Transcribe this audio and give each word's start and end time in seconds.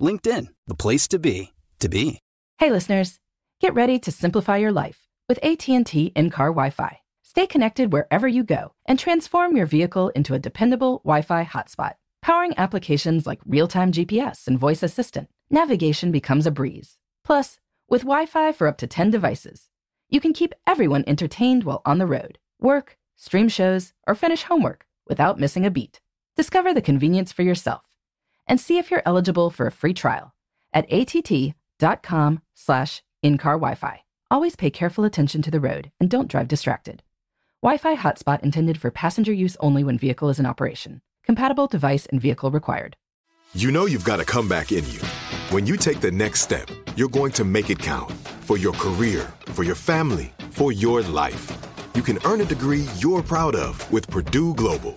LinkedIn, 0.00 0.48
the 0.66 0.74
place 0.74 1.06
to 1.08 1.18
be, 1.18 1.52
to 1.78 1.88
be. 1.88 2.20
Hey 2.58 2.70
listeners, 2.70 3.18
get 3.60 3.74
ready 3.74 3.98
to 4.00 4.10
simplify 4.10 4.56
your 4.56 4.72
life 4.72 5.06
with 5.28 5.38
AT&T 5.42 6.12
in-car 6.16 6.48
Wi-Fi. 6.48 7.00
Stay 7.22 7.46
connected 7.46 7.92
wherever 7.92 8.26
you 8.26 8.42
go 8.42 8.72
and 8.86 8.98
transform 8.98 9.56
your 9.56 9.66
vehicle 9.66 10.08
into 10.10 10.34
a 10.34 10.38
dependable 10.38 11.00
Wi-Fi 11.04 11.44
hotspot. 11.44 11.94
Powering 12.22 12.54
applications 12.56 13.26
like 13.26 13.40
real-time 13.46 13.92
GPS 13.92 14.46
and 14.46 14.58
voice 14.58 14.82
assistant, 14.82 15.28
navigation 15.50 16.10
becomes 16.10 16.46
a 16.46 16.50
breeze. 16.50 16.96
Plus, 17.24 17.60
with 17.88 18.02
Wi-Fi 18.02 18.52
for 18.52 18.66
up 18.66 18.78
to 18.78 18.86
10 18.86 19.10
devices, 19.10 19.68
you 20.08 20.20
can 20.20 20.32
keep 20.32 20.54
everyone 20.66 21.04
entertained 21.06 21.64
while 21.64 21.82
on 21.84 21.98
the 21.98 22.06
road, 22.06 22.38
work, 22.58 22.98
stream 23.16 23.48
shows, 23.48 23.92
or 24.06 24.14
finish 24.14 24.42
homework 24.44 24.86
without 25.06 25.38
missing 25.38 25.64
a 25.64 25.70
beat. 25.70 26.00
Discover 26.36 26.74
the 26.74 26.82
convenience 26.82 27.32
for 27.32 27.42
yourself 27.42 27.89
and 28.50 28.60
see 28.60 28.76
if 28.76 28.90
you're 28.90 29.02
eligible 29.06 29.48
for 29.48 29.66
a 29.66 29.72
free 29.72 29.94
trial 29.94 30.34
at 30.74 30.84
att.com 30.92 32.42
slash 32.54 33.02
in-car 33.22 33.54
Wi-Fi. 33.54 34.02
Always 34.30 34.56
pay 34.56 34.70
careful 34.70 35.04
attention 35.04 35.40
to 35.42 35.50
the 35.50 35.60
road 35.60 35.90
and 35.98 36.10
don't 36.10 36.28
drive 36.28 36.48
distracted. 36.48 37.02
Wi-Fi 37.62 37.96
hotspot 37.96 38.42
intended 38.42 38.78
for 38.78 38.90
passenger 38.90 39.32
use 39.32 39.56
only 39.60 39.84
when 39.84 39.98
vehicle 39.98 40.28
is 40.28 40.38
in 40.38 40.46
operation. 40.46 41.00
Compatible 41.24 41.66
device 41.68 42.06
and 42.06 42.20
vehicle 42.20 42.50
required. 42.50 42.96
You 43.54 43.70
know 43.70 43.86
you've 43.86 44.04
got 44.04 44.20
a 44.20 44.24
comeback 44.24 44.72
in 44.72 44.84
you. 44.90 45.00
When 45.50 45.66
you 45.66 45.76
take 45.76 46.00
the 46.00 46.10
next 46.10 46.40
step, 46.40 46.68
you're 46.96 47.08
going 47.08 47.32
to 47.32 47.44
make 47.44 47.70
it 47.70 47.78
count 47.78 48.10
for 48.42 48.56
your 48.56 48.72
career, 48.74 49.32
for 49.46 49.62
your 49.62 49.74
family, 49.74 50.32
for 50.50 50.72
your 50.72 51.02
life. 51.02 51.50
You 51.94 52.02
can 52.02 52.18
earn 52.24 52.40
a 52.40 52.44
degree 52.44 52.86
you're 52.98 53.22
proud 53.22 53.54
of 53.54 53.90
with 53.92 54.08
Purdue 54.08 54.54
Global. 54.54 54.96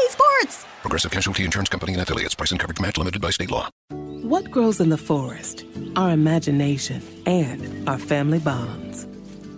sports! 0.41 0.65
Progressive 0.81 1.11
Casualty 1.11 1.45
Insurance 1.45 1.69
Company 1.69 1.93
and 1.93 2.01
affiliates. 2.01 2.35
Price 2.35 2.51
and 2.51 2.59
coverage 2.59 2.79
match 2.79 2.97
limited 2.97 3.21
by 3.21 3.29
state 3.29 3.51
law. 3.51 3.69
What 3.89 4.49
grows 4.49 4.79
in 4.79 4.89
the 4.89 4.97
forest? 4.97 5.65
Our 5.95 6.11
imagination 6.11 7.01
and 7.25 7.87
our 7.89 7.97
family 7.97 8.39
bonds. 8.39 9.07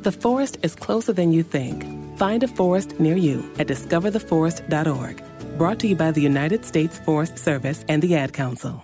The 0.01 0.11
forest 0.11 0.57
is 0.63 0.75
closer 0.75 1.13
than 1.13 1.31
you 1.31 1.43
think. 1.43 1.85
Find 2.17 2.43
a 2.43 2.47
forest 2.47 2.99
near 2.99 3.15
you 3.15 3.39
at 3.59 3.67
discovertheforest.org. 3.67 5.23
Brought 5.57 5.79
to 5.79 5.87
you 5.87 5.95
by 5.95 6.11
the 6.11 6.21
United 6.21 6.65
States 6.65 6.97
Forest 6.99 7.37
Service 7.37 7.85
and 7.87 8.01
the 8.01 8.15
Ad 8.15 8.33
Council. 8.33 8.83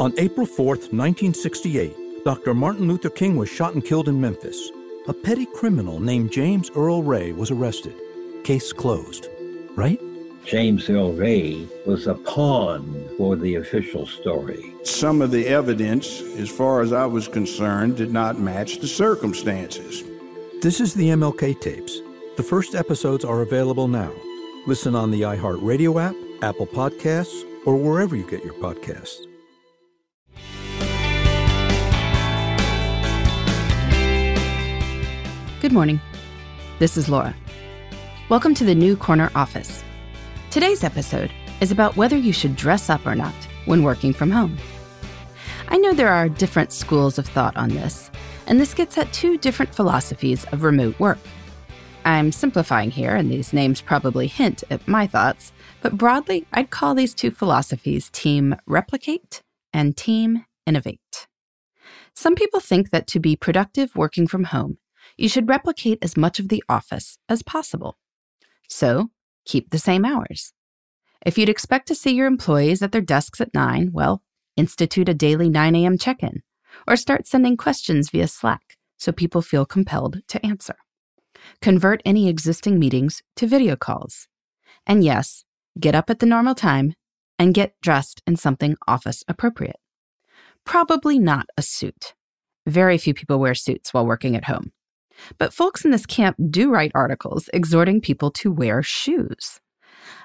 On 0.00 0.12
April 0.18 0.46
4th, 0.46 0.92
1968, 0.92 2.24
Dr. 2.24 2.54
Martin 2.54 2.88
Luther 2.88 3.10
King 3.10 3.36
was 3.36 3.48
shot 3.48 3.74
and 3.74 3.84
killed 3.84 4.08
in 4.08 4.20
Memphis. 4.20 4.70
A 5.08 5.12
petty 5.12 5.46
criminal 5.54 6.00
named 6.00 6.32
James 6.32 6.70
Earl 6.74 7.02
Ray 7.02 7.32
was 7.32 7.50
arrested. 7.50 7.94
Case 8.44 8.72
closed. 8.72 9.28
Right? 9.74 10.00
James 10.46 10.88
Earl 10.88 11.12
Ray 11.12 11.66
was 11.86 12.06
a 12.06 12.14
pawn 12.14 13.08
for 13.18 13.34
the 13.34 13.56
official 13.56 14.06
story. 14.06 14.72
Some 14.84 15.20
of 15.20 15.32
the 15.32 15.48
evidence, 15.48 16.20
as 16.38 16.48
far 16.48 16.82
as 16.82 16.92
I 16.92 17.04
was 17.04 17.26
concerned, 17.26 17.96
did 17.96 18.12
not 18.12 18.38
match 18.38 18.78
the 18.78 18.86
circumstances. 18.86 20.04
This 20.62 20.80
is 20.80 20.94
the 20.94 21.08
MLK 21.08 21.60
tapes. 21.60 22.00
The 22.36 22.44
first 22.44 22.76
episodes 22.76 23.24
are 23.24 23.42
available 23.42 23.88
now. 23.88 24.12
Listen 24.68 24.94
on 24.94 25.10
the 25.10 25.22
iHeartRadio 25.22 26.00
app, 26.00 26.14
Apple 26.44 26.68
Podcasts, 26.68 27.42
or 27.66 27.74
wherever 27.74 28.14
you 28.14 28.24
get 28.30 28.44
your 28.44 28.54
podcasts. 28.54 29.26
Good 35.60 35.72
morning. 35.72 36.00
This 36.78 36.96
is 36.96 37.08
Laura. 37.08 37.34
Welcome 38.28 38.54
to 38.54 38.64
the 38.64 38.76
New 38.76 38.96
Corner 38.96 39.32
Office. 39.34 39.82
Today's 40.56 40.84
episode 40.84 41.30
is 41.60 41.70
about 41.70 41.98
whether 41.98 42.16
you 42.16 42.32
should 42.32 42.56
dress 42.56 42.88
up 42.88 43.06
or 43.06 43.14
not 43.14 43.34
when 43.66 43.82
working 43.82 44.14
from 44.14 44.30
home. 44.30 44.56
I 45.68 45.76
know 45.76 45.92
there 45.92 46.08
are 46.08 46.30
different 46.30 46.72
schools 46.72 47.18
of 47.18 47.26
thought 47.26 47.54
on 47.58 47.68
this, 47.68 48.10
and 48.46 48.58
this 48.58 48.72
gets 48.72 48.96
at 48.96 49.12
two 49.12 49.36
different 49.36 49.74
philosophies 49.74 50.46
of 50.52 50.62
remote 50.62 50.98
work. 50.98 51.18
I'm 52.06 52.32
simplifying 52.32 52.90
here, 52.90 53.14
and 53.14 53.30
these 53.30 53.52
names 53.52 53.82
probably 53.82 54.28
hint 54.28 54.64
at 54.70 54.88
my 54.88 55.06
thoughts, 55.06 55.52
but 55.82 55.98
broadly, 55.98 56.46
I'd 56.54 56.70
call 56.70 56.94
these 56.94 57.12
two 57.12 57.30
philosophies 57.30 58.08
Team 58.08 58.56
Replicate 58.66 59.42
and 59.74 59.94
Team 59.94 60.46
Innovate. 60.64 61.26
Some 62.14 62.34
people 62.34 62.60
think 62.60 62.92
that 62.92 63.06
to 63.08 63.20
be 63.20 63.36
productive 63.36 63.94
working 63.94 64.26
from 64.26 64.44
home, 64.44 64.78
you 65.18 65.28
should 65.28 65.50
replicate 65.50 65.98
as 66.00 66.16
much 66.16 66.38
of 66.38 66.48
the 66.48 66.64
office 66.66 67.18
as 67.28 67.42
possible. 67.42 67.98
So, 68.70 69.10
keep 69.46 69.70
the 69.70 69.78
same 69.78 70.04
hours. 70.04 70.52
If 71.24 71.38
you'd 71.38 71.48
expect 71.48 71.88
to 71.88 71.94
see 71.94 72.14
your 72.14 72.26
employees 72.26 72.82
at 72.82 72.92
their 72.92 73.00
desks 73.00 73.40
at 73.40 73.54
9, 73.54 73.90
well, 73.92 74.22
institute 74.56 75.08
a 75.08 75.14
daily 75.14 75.48
9 75.48 75.74
a.m. 75.74 75.96
check 75.96 76.22
in, 76.22 76.42
or 76.86 76.96
start 76.96 77.26
sending 77.26 77.56
questions 77.56 78.10
via 78.10 78.28
Slack 78.28 78.76
so 78.98 79.12
people 79.12 79.42
feel 79.42 79.64
compelled 79.66 80.20
to 80.28 80.44
answer. 80.44 80.76
Convert 81.60 82.02
any 82.04 82.28
existing 82.28 82.78
meetings 82.78 83.22
to 83.36 83.46
video 83.46 83.76
calls. 83.76 84.28
And 84.86 85.04
yes, 85.04 85.44
get 85.78 85.94
up 85.94 86.10
at 86.10 86.18
the 86.18 86.26
normal 86.26 86.54
time 86.54 86.94
and 87.38 87.54
get 87.54 87.74
dressed 87.82 88.22
in 88.26 88.36
something 88.36 88.76
office 88.86 89.22
appropriate. 89.28 89.76
Probably 90.64 91.18
not 91.18 91.46
a 91.56 91.62
suit. 91.62 92.14
Very 92.66 92.98
few 92.98 93.14
people 93.14 93.38
wear 93.38 93.54
suits 93.54 93.92
while 93.92 94.06
working 94.06 94.34
at 94.34 94.44
home. 94.44 94.72
But 95.38 95.52
folks 95.52 95.84
in 95.84 95.90
this 95.90 96.06
camp 96.06 96.36
do 96.50 96.70
write 96.70 96.92
articles 96.94 97.48
exhorting 97.52 98.00
people 98.00 98.30
to 98.32 98.52
wear 98.52 98.82
shoes. 98.82 99.60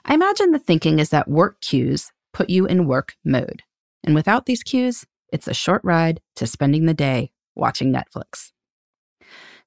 I 0.05 0.13
imagine 0.13 0.51
the 0.51 0.59
thinking 0.59 0.99
is 0.99 1.09
that 1.09 1.27
work 1.27 1.61
cues 1.61 2.11
put 2.33 2.49
you 2.49 2.65
in 2.65 2.87
work 2.87 3.15
mode. 3.23 3.63
And 4.03 4.15
without 4.15 4.45
these 4.45 4.63
cues, 4.63 5.05
it's 5.31 5.47
a 5.47 5.53
short 5.53 5.81
ride 5.83 6.21
to 6.35 6.47
spending 6.47 6.85
the 6.85 6.93
day 6.93 7.31
watching 7.55 7.93
Netflix. 7.93 8.51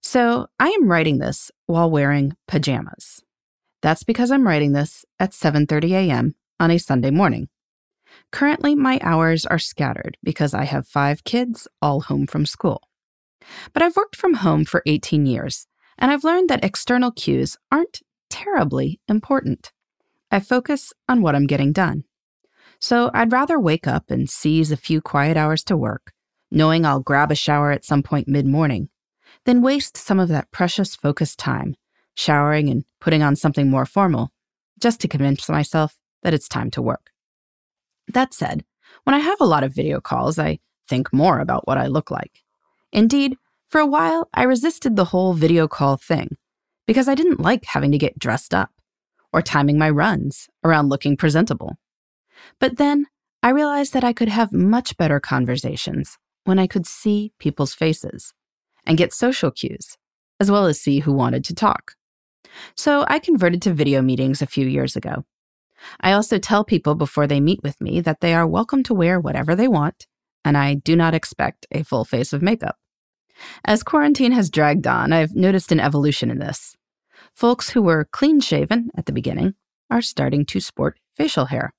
So 0.01 0.49
I 0.59 0.69
am 0.69 0.91
writing 0.91 1.19
this 1.19 1.51
while 1.67 1.91
wearing 1.91 2.37
pajamas. 2.47 3.23
That's 3.81 4.03
because 4.03 4.31
I'm 4.31 4.47
writing 4.47 4.73
this 4.73 5.05
at 5.19 5.33
7:30 5.33 5.93
a.m. 5.93 6.35
on 6.61 6.71
a 6.71 6.79
Sunday 6.79 7.11
morning. 7.11 7.49
Currently, 8.31 8.75
my 8.75 8.99
hours 9.03 9.47
are 9.47 9.59
scattered 9.59 10.17
because 10.23 10.55
I 10.55 10.65
have 10.65 10.87
5 10.87 11.25
kids 11.25 11.69
all 11.81 12.03
home 12.03 12.27
from 12.27 12.47
school. 12.47 12.83
But 13.73 13.83
I've 13.83 13.97
worked 13.97 14.17
from 14.17 14.35
home 14.35 14.65
for 14.65 14.83
18 14.87 15.27
years, 15.27 15.67
and 15.99 16.11
I've 16.11 16.25
learned 16.25 16.49
that 16.51 16.65
external 16.65 17.11
cues 17.11 17.57
aren't 17.71 18.01
terribly 18.31 19.01
important. 19.09 19.73
I 20.31 20.41
focus 20.41 20.93
on 21.09 21.23
what 21.23 21.35
I'm 21.35 21.47
getting 21.47 21.73
done. 21.73 22.05
So 22.81 23.11
I'd 23.15 23.33
rather 23.33 23.59
wake 23.59 23.87
up 23.87 24.11
and 24.11 24.29
seize 24.29 24.71
a 24.71 24.77
few 24.77 25.01
quiet 25.01 25.37
hours 25.37 25.63
to 25.65 25.77
work, 25.77 26.13
knowing 26.51 26.85
I'll 26.85 27.01
grab 27.01 27.31
a 27.31 27.37
shower 27.37 27.71
at 27.71 27.85
some 27.85 28.03
point 28.03 28.29
mid 28.29 28.47
morning, 28.47 28.89
than 29.45 29.63
waste 29.63 29.97
some 29.97 30.19
of 30.21 30.29
that 30.29 30.51
precious 30.51 30.95
focused 30.95 31.39
time 31.39 31.77
showering 32.15 32.69
and 32.69 32.85
putting 33.01 33.23
on 33.23 33.37
something 33.37 33.69
more 33.69 33.87
formal 33.87 34.33
just 34.81 35.01
to 35.01 35.09
convince 35.09 35.49
myself 35.49 35.97
that 36.23 36.35
it's 36.35 36.49
time 36.49 36.71
to 36.71 36.83
work. 36.83 37.11
That 38.09 38.35
said, 38.35 38.65
when 39.05 39.15
I 39.15 39.19
have 39.19 39.41
a 39.41 39.47
lot 39.47 39.65
of 39.65 39.75
video 39.75 40.01
calls, 40.01 40.39
I 40.39 40.61
think 40.89 41.13
more 41.13 41.41
about 41.41 41.67
what 41.67 41.79
I 41.79 41.87
look 41.87 42.11
like. 42.11 42.44
Indeed, 42.95 43.37
for 43.69 43.81
a 43.81 43.87
while, 43.87 44.29
I 44.33 44.45
resisted 44.45 44.95
the 44.95 45.07
whole 45.07 45.35
video 45.35 45.67
call 45.67 45.97
thing 45.97 46.37
because 46.87 47.09
I 47.09 47.17
didn't 47.17 47.41
like 47.41 47.65
having 47.65 47.91
to 47.91 47.99
get 47.99 48.21
dressed 48.21 48.55
up 48.55 48.71
or 49.33 49.43
timing 49.43 49.79
my 49.79 49.91
runs 49.91 50.49
around 50.63 50.91
looking 50.91 51.17
presentable. 51.17 51.75
But 52.61 52.77
then 52.77 53.07
I 53.43 53.49
realized 53.49 53.95
that 53.95 54.05
I 54.05 54.13
could 54.13 54.29
have 54.29 54.53
much 54.53 54.97
better 54.97 55.19
conversations 55.19 56.19
when 56.45 56.61
I 56.61 56.69
could 56.69 56.87
see 56.87 57.33
people's 57.41 57.75
faces 57.75 58.33
and 58.87 58.97
get 58.97 59.13
social 59.13 59.51
cues, 59.51 59.97
as 60.39 60.49
well 60.49 60.67
as 60.67 60.81
see 60.81 61.01
who 61.01 61.13
wanted 61.13 61.43
to 61.47 61.55
talk. 61.55 61.95
So 62.77 63.05
I 63.09 63.19
converted 63.19 63.61
to 63.63 63.75
video 63.75 64.03
meetings 64.03 64.41
a 64.41 64.47
few 64.47 64.69
years 64.69 64.95
ago. 64.95 65.25
I 66.01 66.13
also 66.13 66.39
tell 66.39 66.63
people 66.63 66.95
before 66.95 67.27
they 67.27 67.41
meet 67.41 67.61
with 67.65 67.81
me 67.81 68.01
that 68.03 68.21
they 68.21 68.35
are 68.35 68.47
welcome 68.47 68.85
to 68.85 68.95
wear 68.95 69.19
whatever 69.19 69.57
they 69.57 69.67
want, 69.67 70.07
and 70.45 70.57
I 70.57 70.75
do 70.75 70.95
not 70.95 71.13
expect 71.13 71.67
a 71.73 71.83
full 71.83 72.05
face 72.05 72.33
of 72.33 72.41
makeup. 72.41 72.77
As 73.65 73.83
quarantine 73.83 74.33
has 74.33 74.51
dragged 74.51 74.87
on, 74.87 75.13
I've 75.13 75.35
noticed 75.35 75.73
an 75.73 75.81
evolution 75.81 76.31
in 76.31 76.39
this. 76.39 76.77
Folks 77.35 77.71
who 77.71 77.83
were 77.83 78.09
clean 78.13 78.41
shaven 78.41 78.91
at 78.97 79.07
the 79.07 79.13
beginning 79.13 79.55
are 79.91 80.03
starting 80.03 80.47
to 80.47 80.61
sport 80.61 80.99
facial 81.15 81.47
hair. 81.47 81.75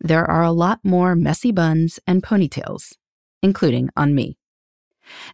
There 0.00 0.28
are 0.28 0.42
a 0.42 0.52
lot 0.52 0.80
more 0.82 1.14
messy 1.14 1.52
buns 1.52 2.00
and 2.06 2.22
ponytails, 2.22 2.94
including 3.42 3.90
on 3.96 4.14
me. 4.14 4.36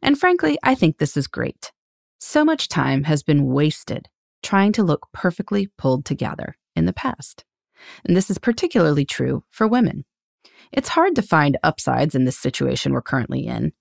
And 0.02 0.18
frankly, 0.18 0.58
I 0.62 0.74
think 0.74 0.98
this 0.98 1.16
is 1.16 1.26
great. 1.26 1.72
So 2.18 2.44
much 2.44 2.68
time 2.68 3.04
has 3.04 3.22
been 3.22 3.46
wasted 3.46 4.08
trying 4.42 4.72
to 4.72 4.82
look 4.82 5.08
perfectly 5.12 5.68
pulled 5.78 6.04
together 6.04 6.56
in 6.76 6.86
the 6.86 6.92
past. 6.92 7.44
And 8.04 8.16
this 8.16 8.30
is 8.30 8.38
particularly 8.38 9.04
true 9.04 9.44
for 9.50 9.66
women. 9.66 10.04
It's 10.72 10.90
hard 10.90 11.14
to 11.16 11.22
find 11.22 11.58
upsides 11.62 12.14
in 12.14 12.24
this 12.24 12.38
situation 12.38 12.92
we're 12.92 13.02
currently 13.02 13.46
in, 13.46 13.72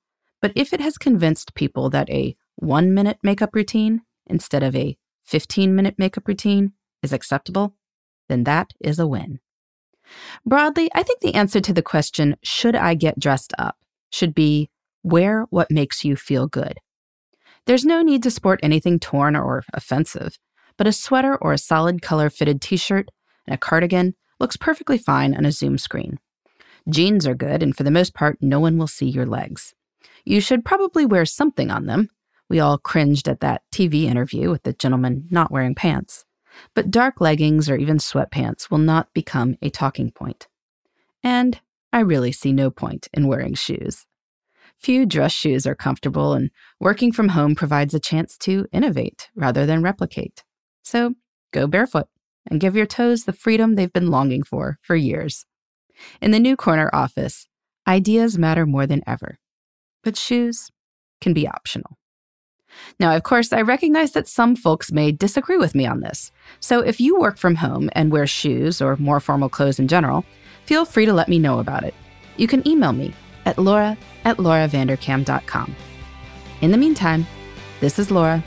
but 0.41 0.51
if 0.55 0.73
it 0.73 0.81
has 0.81 0.97
convinced 0.97 1.55
people 1.55 1.89
that 1.89 2.09
a 2.09 2.35
one 2.55 2.93
minute 2.93 3.19
makeup 3.23 3.53
routine 3.53 4.01
instead 4.25 4.63
of 4.63 4.75
a 4.75 4.97
15 5.23 5.75
minute 5.75 5.95
makeup 5.97 6.27
routine 6.27 6.73
is 7.03 7.13
acceptable, 7.13 7.75
then 8.29 8.43
that 8.43 8.73
is 8.79 8.99
a 8.99 9.07
win. 9.07 9.39
Broadly, 10.45 10.89
I 10.95 11.03
think 11.03 11.19
the 11.19 11.35
answer 11.35 11.59
to 11.59 11.73
the 11.73 11.81
question, 11.81 12.37
should 12.43 12.75
I 12.75 12.93
get 12.93 13.19
dressed 13.19 13.53
up, 13.57 13.77
should 14.09 14.33
be 14.33 14.69
wear 15.03 15.45
what 15.49 15.71
makes 15.71 16.03
you 16.03 16.15
feel 16.15 16.47
good. 16.47 16.79
There's 17.65 17.85
no 17.85 18.01
need 18.01 18.23
to 18.23 18.31
sport 18.31 18.59
anything 18.63 18.99
torn 18.99 19.35
or 19.35 19.63
offensive, 19.73 20.37
but 20.77 20.87
a 20.87 20.93
sweater 20.93 21.35
or 21.35 21.53
a 21.53 21.57
solid 21.57 22.01
color 22.01 22.29
fitted 22.29 22.61
t 22.61 22.77
shirt 22.77 23.09
and 23.45 23.53
a 23.53 23.57
cardigan 23.57 24.15
looks 24.39 24.55
perfectly 24.55 24.97
fine 24.97 25.35
on 25.35 25.45
a 25.45 25.51
Zoom 25.51 25.77
screen. 25.77 26.19
Jeans 26.89 27.27
are 27.27 27.35
good, 27.35 27.61
and 27.61 27.75
for 27.75 27.83
the 27.83 27.91
most 27.91 28.13
part, 28.13 28.37
no 28.39 28.59
one 28.61 28.77
will 28.77 28.87
see 28.87 29.09
your 29.09 29.25
legs. 29.25 29.73
You 30.25 30.41
should 30.41 30.65
probably 30.65 31.05
wear 31.05 31.25
something 31.25 31.71
on 31.71 31.85
them. 31.85 32.09
We 32.49 32.59
all 32.59 32.77
cringed 32.77 33.27
at 33.27 33.39
that 33.41 33.63
TV 33.73 34.03
interview 34.03 34.49
with 34.49 34.63
the 34.63 34.73
gentleman 34.73 35.27
not 35.29 35.51
wearing 35.51 35.75
pants. 35.75 36.25
But 36.73 36.91
dark 36.91 37.21
leggings 37.21 37.69
or 37.69 37.75
even 37.75 37.97
sweatpants 37.97 38.71
will 38.71 38.77
not 38.77 39.13
become 39.13 39.57
a 39.61 39.69
talking 39.69 40.11
point. 40.11 40.47
And 41.23 41.59
I 41.93 41.99
really 41.99 42.31
see 42.31 42.51
no 42.51 42.69
point 42.69 43.07
in 43.13 43.27
wearing 43.27 43.53
shoes. 43.53 44.05
Few 44.77 45.05
dress 45.05 45.31
shoes 45.31 45.65
are 45.65 45.75
comfortable, 45.75 46.33
and 46.33 46.51
working 46.79 47.11
from 47.11 47.29
home 47.29 47.55
provides 47.55 47.93
a 47.93 47.99
chance 47.99 48.37
to 48.39 48.67
innovate 48.71 49.29
rather 49.35 49.65
than 49.65 49.81
replicate. 49.81 50.43
So 50.83 51.15
go 51.51 51.67
barefoot 51.67 52.07
and 52.49 52.59
give 52.59 52.75
your 52.75 52.85
toes 52.85 53.23
the 53.23 53.33
freedom 53.33 53.75
they've 53.75 53.91
been 53.91 54.11
longing 54.11 54.43
for 54.43 54.77
for 54.81 54.95
years. 54.95 55.45
In 56.21 56.31
the 56.31 56.39
new 56.39 56.55
corner 56.55 56.89
office, 56.93 57.47
ideas 57.87 58.37
matter 58.37 58.65
more 58.65 58.85
than 58.85 59.01
ever 59.07 59.39
but 60.03 60.17
shoes 60.17 60.69
can 61.21 61.33
be 61.33 61.47
optional. 61.47 61.97
Now, 62.99 63.15
of 63.15 63.23
course, 63.23 63.53
I 63.53 63.61
recognize 63.61 64.11
that 64.11 64.27
some 64.27 64.55
folks 64.55 64.91
may 64.91 65.11
disagree 65.11 65.57
with 65.57 65.73
me 65.73 65.85
on 65.85 66.01
this. 66.01 66.31
So 66.59 66.81
if 66.81 66.99
you 66.99 67.19
work 67.19 67.37
from 67.37 67.55
home 67.55 67.89
and 67.93 68.11
wear 68.11 68.27
shoes 68.27 68.81
or 68.81 68.97
more 68.97 69.19
formal 69.19 69.49
clothes 69.49 69.79
in 69.79 69.87
general, 69.87 70.23
feel 70.65 70.85
free 70.85 71.05
to 71.05 71.13
let 71.13 71.29
me 71.29 71.39
know 71.39 71.59
about 71.59 71.83
it. 71.83 71.95
You 72.37 72.47
can 72.47 72.67
email 72.67 72.93
me 72.93 73.13
at 73.45 73.57
laura 73.57 73.97
at 74.25 74.37
lauravanderkam.com. 74.37 75.75
In 76.61 76.71
the 76.71 76.77
meantime, 76.77 77.25
this 77.79 77.99
is 77.99 78.09
Laura. 78.09 78.43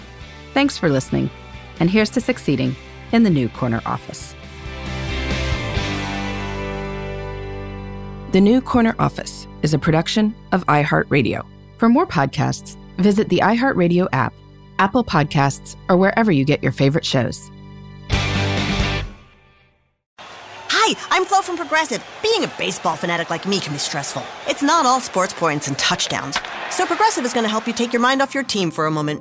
Thanks 0.53 0.77
for 0.77 0.89
listening, 0.89 1.31
and 1.79 1.89
here's 1.89 2.11
to 2.11 2.21
succeeding 2.21 2.75
in 3.13 3.23
the 3.23 3.31
new 3.31 3.49
corner 3.49 3.81
office. 3.87 4.35
The 8.33 8.41
New 8.41 8.61
Corner 8.61 8.95
Office 9.01 9.49
is 9.63 9.75
a 9.75 9.79
production 9.79 10.37
of 10.53 10.65
iHeartRadio. 10.67 11.45
For 11.79 11.89
more 11.89 12.07
podcasts, 12.07 12.77
visit 12.99 13.29
the 13.29 13.39
iHeartRadio 13.39 14.07
app, 14.13 14.33
Apple 14.79 15.03
Podcasts, 15.03 15.75
or 15.89 15.97
wherever 15.97 16.31
you 16.31 16.45
get 16.45 16.63
your 16.63 16.71
favorite 16.71 17.05
shows. 17.05 17.51
Hi, 20.21 20.95
I'm 21.11 21.25
Flo 21.25 21.43
from 21.43 21.57
Progressive. 21.57 22.07
Being 22.23 22.45
a 22.45 22.53
baseball 22.57 22.95
fanatic 22.95 23.31
like 23.31 23.49
me 23.49 23.59
can 23.59 23.73
be 23.73 23.81
stressful. 23.81 24.23
It's 24.47 24.63
not 24.63 24.87
all 24.87 25.01
sports 25.01 25.33
points 25.33 25.67
and 25.67 25.77
touchdowns. 25.77 26.39
So 26.71 26.87
Progressive 26.87 27.25
is 27.25 27.35
going 27.35 27.43
to 27.43 27.51
help 27.51 27.67
you 27.67 27.73
take 27.73 27.93
your 27.93 28.01
mind 28.01 28.23
off 28.23 28.33
your 28.33 28.45
team 28.45 28.71
for 28.71 28.87
a 28.87 28.93
moment. 28.93 29.21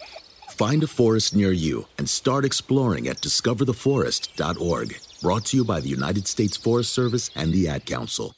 Find 0.61 0.83
a 0.83 0.87
forest 0.87 1.35
near 1.35 1.51
you 1.51 1.87
and 1.97 2.07
start 2.07 2.45
exploring 2.45 3.07
at 3.07 3.17
discovertheforest.org. 3.17 4.99
Brought 5.19 5.45
to 5.45 5.57
you 5.57 5.65
by 5.65 5.79
the 5.79 5.89
United 5.89 6.27
States 6.27 6.55
Forest 6.55 6.93
Service 6.93 7.31
and 7.33 7.51
the 7.51 7.67
Ad 7.67 7.87
Council. 7.87 8.35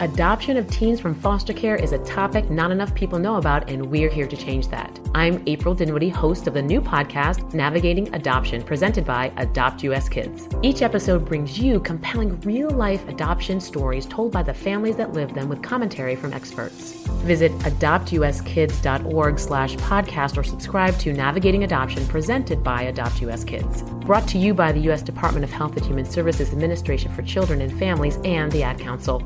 Adoption 0.00 0.56
of 0.56 0.66
teens 0.70 1.00
from 1.00 1.14
foster 1.14 1.52
care 1.52 1.76
is 1.76 1.92
a 1.92 1.98
topic 2.06 2.48
not 2.48 2.70
enough 2.70 2.94
people 2.94 3.18
know 3.18 3.36
about, 3.36 3.68
and 3.68 3.90
we're 3.90 4.08
here 4.08 4.26
to 4.26 4.36
change 4.38 4.68
that. 4.68 4.98
I'm 5.14 5.42
April 5.46 5.74
Dinwiddie, 5.74 6.08
host 6.08 6.46
of 6.46 6.54
the 6.54 6.62
new 6.62 6.80
podcast, 6.80 7.52
Navigating 7.52 8.14
Adoption, 8.14 8.62
presented 8.62 9.04
by 9.04 9.30
Adopt 9.36 9.82
US 9.82 10.08
Kids. 10.08 10.48
Each 10.62 10.80
episode 10.80 11.26
brings 11.26 11.58
you 11.58 11.80
compelling 11.80 12.40
real 12.40 12.70
life 12.70 13.06
adoption 13.06 13.60
stories 13.60 14.06
told 14.06 14.32
by 14.32 14.42
the 14.42 14.54
families 14.54 14.96
that 14.96 15.12
live 15.12 15.34
them 15.34 15.50
with 15.50 15.60
commentary 15.60 16.16
from 16.16 16.32
experts. 16.32 17.07
Visit 17.18 17.52
adoptuskids.org 17.58 19.38
slash 19.38 19.76
podcast 19.76 20.36
or 20.36 20.42
subscribe 20.42 20.98
to 20.98 21.12
Navigating 21.12 21.64
Adoption 21.64 22.06
presented 22.06 22.64
by 22.64 22.82
Adopt 22.82 23.20
US 23.22 23.44
Kids. 23.44 23.82
Brought 23.82 24.26
to 24.28 24.38
you 24.38 24.54
by 24.54 24.72
the 24.72 24.80
U.S. 24.80 25.02
Department 25.02 25.44
of 25.44 25.50
Health 25.50 25.76
and 25.76 25.84
Human 25.84 26.04
Services 26.04 26.52
Administration 26.52 27.12
for 27.12 27.22
Children 27.22 27.60
and 27.60 27.78
Families 27.78 28.18
and 28.24 28.50
the 28.52 28.62
Ad 28.62 28.78
Council. 28.78 29.22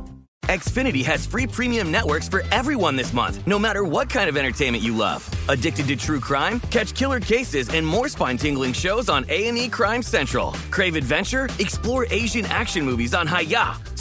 Xfinity 0.46 1.04
has 1.04 1.24
free 1.24 1.46
premium 1.46 1.92
networks 1.92 2.28
for 2.28 2.42
everyone 2.50 2.96
this 2.96 3.12
month, 3.12 3.46
no 3.46 3.58
matter 3.58 3.84
what 3.84 4.10
kind 4.10 4.28
of 4.28 4.36
entertainment 4.36 4.82
you 4.82 4.94
love. 4.94 5.28
Addicted 5.48 5.86
to 5.86 5.96
true 5.96 6.18
crime? 6.20 6.58
Catch 6.68 6.94
killer 6.94 7.20
cases 7.20 7.68
and 7.68 7.86
more 7.86 8.08
spine-tingling 8.08 8.72
shows 8.72 9.08
on 9.08 9.24
A&E 9.28 9.68
Crime 9.68 10.02
Central. 10.02 10.52
Crave 10.70 10.96
adventure? 10.96 11.48
Explore 11.58 12.06
Asian 12.10 12.44
action 12.46 12.84
movies 12.84 13.14
on 13.14 13.26
Hi-YAH. 13.28 13.91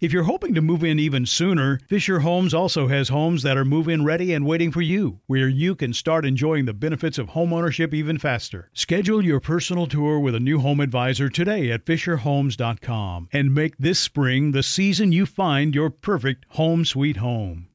If 0.00 0.12
you're 0.12 0.22
hoping 0.22 0.54
to 0.54 0.62
move 0.62 0.84
in 0.84 1.00
even 1.00 1.26
sooner, 1.26 1.80
Fisher 1.88 2.20
Homes 2.20 2.54
also 2.54 2.86
has 2.86 3.08
homes 3.08 3.42
that 3.42 3.56
are 3.56 3.64
move 3.64 3.88
in 3.88 4.04
ready 4.04 4.32
and 4.32 4.46
waiting 4.46 4.70
for 4.70 4.80
you, 4.80 5.18
where 5.26 5.48
you 5.48 5.74
can 5.74 5.92
start 5.92 6.24
enjoying 6.24 6.66
the 6.66 6.72
benefits 6.72 7.18
of 7.18 7.30
homeownership 7.30 7.92
even 7.92 8.16
faster. 8.16 8.70
Schedule 8.72 9.24
your 9.24 9.40
personal 9.40 9.88
tour 9.88 10.20
with 10.20 10.36
a 10.36 10.40
new 10.40 10.60
home 10.60 10.78
advisor 10.78 11.28
today 11.28 11.72
at 11.72 11.84
FisherHomes.com 11.84 13.28
and 13.32 13.52
make 13.52 13.76
this 13.76 13.98
spring 13.98 14.52
the 14.52 14.62
season 14.62 15.10
you 15.10 15.26
find 15.26 15.74
your 15.74 15.90
perfect 15.90 16.44
home 16.50 16.84
sweet 16.84 17.16
home. 17.16 17.66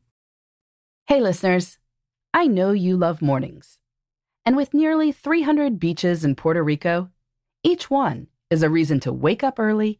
Hey, 1.08 1.20
listeners. 1.20 1.78
I 2.34 2.48
know 2.48 2.72
you 2.72 2.96
love 2.96 3.22
mornings. 3.22 3.80
And 4.46 4.56
with 4.56 4.74
nearly 4.74 5.12
300 5.12 5.78
beaches 5.78 6.24
in 6.24 6.36
Puerto 6.36 6.64
Rico, 6.64 7.10
each 7.64 7.90
one 7.90 8.28
is 8.50 8.64
a 8.64 8.70
reason 8.70 9.02
to 9.02 9.12
wake 9.12 9.44
up 9.44 9.60
early 9.60 10.00